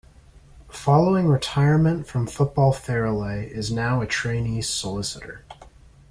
Following 0.71 1.27
retirement 1.27 2.07
from 2.07 2.25
football 2.25 2.73
Farrelly 2.73 3.47
is 3.51 3.71
now 3.71 4.01
a 4.01 4.07
trainee 4.07 4.63
solicitor. 4.63 5.45